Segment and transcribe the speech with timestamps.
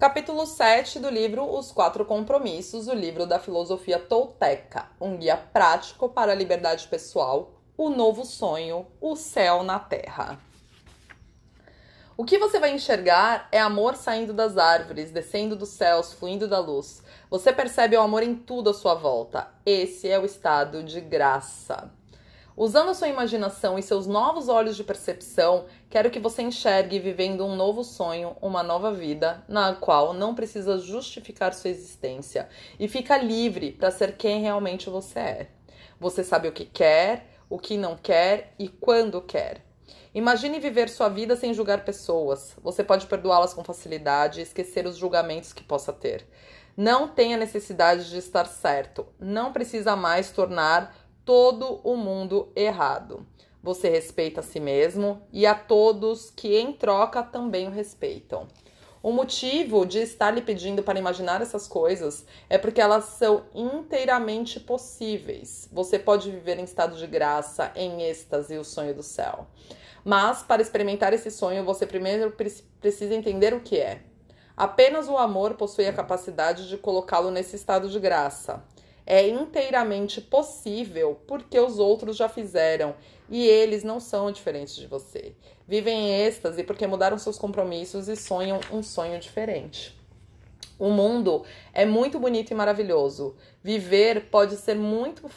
[0.00, 6.08] Capítulo 7 do livro Os Quatro Compromissos, o livro da filosofia tolteca, um guia prático
[6.08, 10.40] para a liberdade pessoal, o novo sonho, o céu na terra.
[12.16, 16.60] O que você vai enxergar é amor saindo das árvores, descendo dos céus, fluindo da
[16.60, 17.02] luz.
[17.28, 19.48] Você percebe o amor em tudo à sua volta.
[19.66, 21.92] Esse é o estado de graça.
[22.60, 27.42] Usando a sua imaginação e seus novos olhos de percepção, quero que você enxergue vivendo
[27.42, 33.16] um novo sonho, uma nova vida, na qual não precisa justificar sua existência e fica
[33.16, 35.50] livre para ser quem realmente você é.
[35.98, 39.64] Você sabe o que quer, o que não quer e quando quer.
[40.14, 42.54] Imagine viver sua vida sem julgar pessoas.
[42.62, 46.26] Você pode perdoá-las com facilidade e esquecer os julgamentos que possa ter.
[46.76, 49.06] Não tenha necessidade de estar certo.
[49.18, 50.94] Não precisa mais tornar
[51.30, 53.24] todo o mundo errado.
[53.62, 58.48] Você respeita a si mesmo e a todos que em troca também o respeitam.
[59.00, 64.58] O motivo de estar lhe pedindo para imaginar essas coisas é porque elas são inteiramente
[64.58, 65.68] possíveis.
[65.70, 69.46] Você pode viver em estado de graça, em êxtase, o sonho do céu.
[70.04, 72.34] Mas para experimentar esse sonho, você primeiro
[72.80, 74.02] precisa entender o que é.
[74.56, 78.64] Apenas o amor possui a capacidade de colocá-lo nesse estado de graça
[79.10, 82.94] é inteiramente possível porque os outros já fizeram
[83.28, 85.34] e eles não são diferentes de você.
[85.66, 89.98] Vivem em êxtase porque mudaram seus compromissos e sonham um sonho diferente.
[90.78, 91.42] O mundo
[91.74, 93.34] é muito bonito e maravilhoso.
[93.64, 95.28] Viver pode ser muito,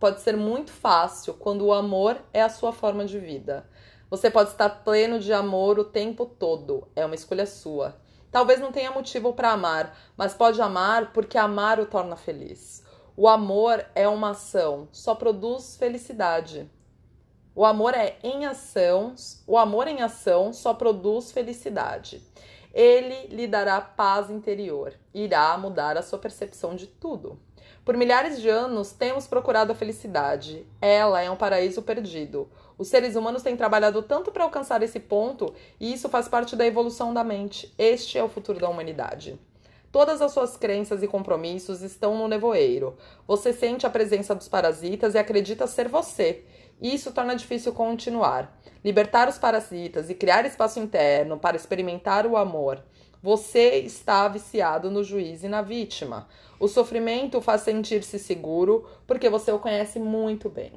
[0.00, 3.64] pode ser muito fácil quando o amor é a sua forma de vida.
[4.10, 7.96] Você pode estar pleno de amor o tempo todo, é uma escolha sua.
[8.32, 12.82] Talvez não tenha motivo para amar, mas pode amar porque amar o torna feliz.
[13.14, 16.66] O amor é uma ação, só produz felicidade.
[17.54, 19.14] O amor é em ação,
[19.46, 22.22] o amor em ação só produz felicidade.
[22.72, 27.38] Ele lhe dará paz interior, irá mudar a sua percepção de tudo.
[27.84, 30.66] Por milhares de anos temos procurado a felicidade.
[30.80, 32.48] Ela é um paraíso perdido.
[32.78, 36.66] Os seres humanos têm trabalhado tanto para alcançar esse ponto e isso faz parte da
[36.66, 37.74] evolução da mente.
[37.76, 39.38] Este é o futuro da humanidade.
[39.92, 42.96] Todas as suas crenças e compromissos estão no nevoeiro.
[43.28, 46.44] Você sente a presença dos parasitas e acredita ser você.
[46.80, 48.58] Isso torna difícil continuar.
[48.82, 52.82] Libertar os parasitas e criar espaço interno para experimentar o amor.
[53.22, 56.26] Você está viciado no juiz e na vítima.
[56.58, 60.72] O sofrimento faz sentir-se seguro porque você o conhece muito bem.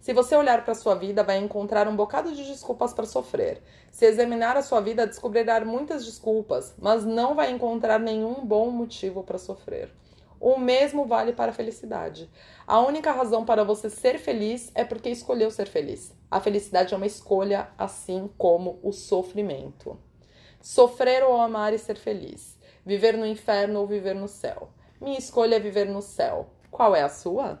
[0.00, 3.62] Se você olhar para sua vida, vai encontrar um bocado de desculpas para sofrer.
[3.92, 9.22] Se examinar a sua vida, descobrirá muitas desculpas, mas não vai encontrar nenhum bom motivo
[9.22, 9.92] para sofrer.
[10.40, 12.30] O mesmo vale para a felicidade.
[12.66, 16.14] A única razão para você ser feliz é porque escolheu ser feliz.
[16.30, 19.98] A felicidade é uma escolha, assim como o sofrimento.
[20.62, 22.58] Sofrer ou amar e ser feliz.
[22.86, 24.70] Viver no inferno ou viver no céu.
[24.98, 26.48] Minha escolha é viver no céu.
[26.70, 27.60] Qual é a sua?